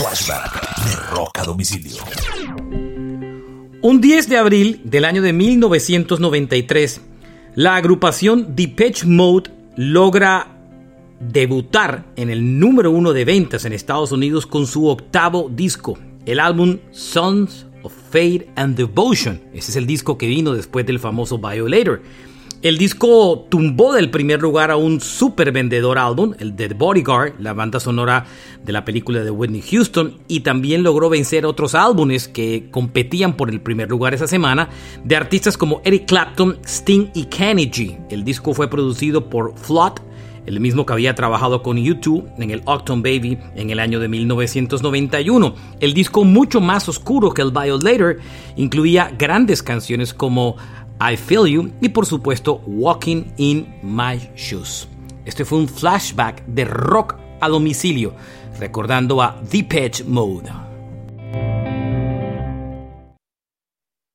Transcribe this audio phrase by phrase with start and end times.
[0.00, 2.02] Flashback de Rock a Domicilio.
[3.82, 7.02] Un 10 de abril del año de 1993,
[7.54, 10.56] la agrupación Depeche Mode logra
[11.20, 16.40] debutar en el número uno de ventas en Estados Unidos con su octavo disco, el
[16.40, 19.42] álbum Sons of Fate and Devotion.
[19.52, 22.00] Ese es el disco que vino después del famoso Violator.
[22.62, 27.54] El disco tumbó del primer lugar a un super vendedor álbum, el The Bodyguard, la
[27.54, 28.26] banda sonora
[28.62, 33.48] de la película de Whitney Houston, y también logró vencer otros álbumes que competían por
[33.48, 34.68] el primer lugar esa semana,
[35.02, 37.98] de artistas como Eric Clapton, Sting y Kenny G.
[38.10, 39.94] El disco fue producido por Flood,
[40.44, 44.08] el mismo que había trabajado con YouTube en el Octon Baby en el año de
[44.08, 45.54] 1991.
[45.80, 48.18] El disco mucho más oscuro que el Violator
[48.56, 50.56] incluía grandes canciones como
[51.02, 54.86] I Feel You y por supuesto Walking in My Shoes.
[55.24, 58.14] Este fue un flashback de rock a domicilio,
[58.58, 60.69] recordando a Depeche Mode.